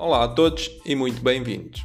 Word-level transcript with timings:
Olá 0.00 0.24
a 0.24 0.28
todos 0.28 0.70
e 0.86 0.96
muito 0.96 1.20
bem-vindos. 1.22 1.84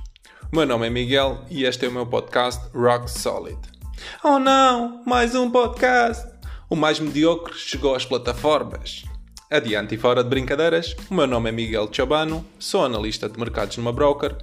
O 0.50 0.56
meu 0.56 0.66
nome 0.66 0.88
é 0.88 0.90
Miguel 0.90 1.44
e 1.52 1.66
este 1.66 1.86
é 1.86 1.90
o 1.90 1.92
meu 1.92 2.06
podcast 2.06 2.66
Rock 2.74 3.12
Solid. 3.12 3.60
Oh 4.24 4.40
não, 4.40 5.04
mais 5.06 5.36
um 5.36 5.52
podcast! 5.52 6.26
O 6.70 6.78
mais 6.78 6.98
mediocre 6.98 7.54
chegou 7.56 7.94
às 7.94 8.06
plataformas. 8.06 9.04
Adiante 9.52 9.96
e 9.96 9.98
fora 9.98 10.24
de 10.24 10.30
brincadeiras, 10.30 10.96
o 11.12 11.14
meu 11.14 11.28
nome 11.28 11.50
é 11.50 11.52
Miguel 11.52 11.90
Chabano, 11.92 12.46
sou 12.58 12.86
analista 12.86 13.28
de 13.28 13.38
mercados 13.38 13.76
numa 13.76 13.92
broker, 13.92 14.38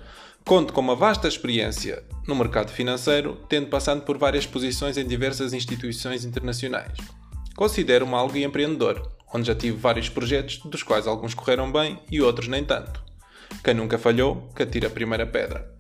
conto 0.45 0.75
com 0.75 0.83
uma 0.83 0.95
vasta 0.95 1.27
experiência 1.27 2.05
no 2.29 2.37
mercado 2.37 2.71
financeiro, 2.71 3.41
tendo 3.49 3.69
passado 3.69 4.03
por 4.03 4.19
várias 4.19 4.45
posições 4.45 4.99
em 4.99 5.07
diversas 5.07 5.55
instituições 5.55 6.27
internacionais. 6.27 6.99
Considero-me 7.57 8.13
algo 8.13 8.37
empreendedor, 8.37 9.11
onde 9.33 9.47
já 9.47 9.55
tive 9.55 9.79
vários 9.79 10.11
projetos, 10.11 10.59
dos 10.59 10.83
quais 10.83 11.07
alguns 11.07 11.33
correram 11.33 11.73
bem 11.73 11.99
e 12.11 12.21
outros 12.21 12.49
nem 12.49 12.63
tanto. 12.63 13.12
Quem 13.63 13.75
nunca 13.75 13.99
falhou, 13.99 14.51
que 14.55 14.63
atira 14.63 14.89
a 14.89 14.91
primeira 14.91 15.27
pedra. 15.27 15.73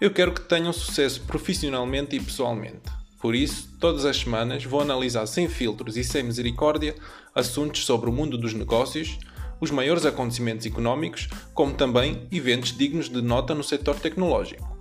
Eu 0.00 0.12
quero 0.12 0.32
que 0.32 0.42
tenham 0.42 0.72
sucesso 0.72 1.22
profissionalmente 1.22 2.14
e 2.14 2.20
pessoalmente. 2.20 2.90
Por 3.20 3.34
isso, 3.34 3.76
todas 3.80 4.04
as 4.04 4.16
semanas 4.16 4.64
vou 4.64 4.80
analisar 4.80 5.26
sem 5.26 5.48
filtros 5.48 5.96
e 5.96 6.04
sem 6.04 6.22
misericórdia 6.22 6.94
assuntos 7.34 7.84
sobre 7.84 8.08
o 8.08 8.12
mundo 8.12 8.38
dos 8.38 8.54
negócios, 8.54 9.18
os 9.60 9.72
maiores 9.72 10.06
acontecimentos 10.06 10.66
económicos, 10.66 11.28
como 11.52 11.74
também 11.74 12.28
eventos 12.30 12.76
dignos 12.76 13.08
de 13.08 13.20
nota 13.20 13.54
no 13.54 13.64
setor 13.64 13.96
tecnológico. 13.98 14.78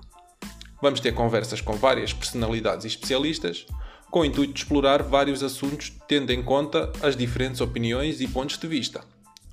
Vamos 0.82 1.00
ter 1.00 1.14
conversas 1.14 1.62
com 1.62 1.74
várias 1.74 2.14
personalidades 2.14 2.86
e 2.86 2.88
especialistas, 2.88 3.66
com 4.12 4.20
o 4.20 4.26
intuito 4.26 4.54
de 4.54 4.60
explorar 4.60 5.02
vários 5.02 5.42
assuntos 5.42 5.92
tendo 6.08 6.32
em 6.32 6.44
conta 6.44 6.92
as 7.02 7.18
diferentes 7.18 7.60
opiniões 7.60 8.22
e 8.22 8.28
pontos 8.28 8.58
de 8.58 8.68
vista. 8.68 9.04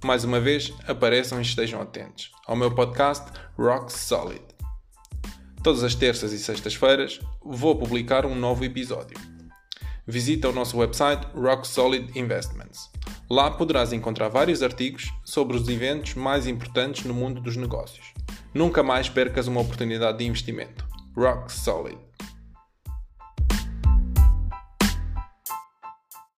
Mais 0.05 0.22
uma 0.22 0.38
vez, 0.38 0.70
apareçam 0.86 1.38
e 1.38 1.42
estejam 1.42 1.80
atentos 1.80 2.30
ao 2.47 2.55
meu 2.55 2.70
podcast 2.70 3.24
Rock 3.58 3.91
Solid. 3.91 4.42
Todas 5.62 5.83
as 5.83 5.94
terças 5.94 6.30
e 6.34 6.38
sextas-feiras 6.38 7.20
vou 7.42 7.74
publicar 7.74 8.27
um 8.27 8.34
novo 8.34 8.66
episódio. 8.66 9.16
Visita 10.06 10.50
o 10.50 10.52
nosso 10.52 10.77
website 10.77 11.27
Rock 11.34 11.66
Solid 11.66 12.19
Investments. 12.19 12.91
Lá 13.30 13.50
poderás 13.50 13.94
encontrar 13.94 14.28
vários 14.28 14.62
artigos 14.62 15.10
sobre 15.25 15.56
os 15.56 15.66
eventos 15.70 16.12
mais 16.12 16.47
importantes 16.47 17.06
no 17.06 17.14
mundo 17.14 17.41
dos 17.41 17.56
negócios. 17.56 18.12
Nunca 18.52 18.82
mais 18.82 19.08
percas 19.08 19.47
uma 19.47 19.62
oportunidade 19.62 20.19
de 20.19 20.27
investimento. 20.27 20.84
Rock 21.16 21.50
Solid. 21.50 21.97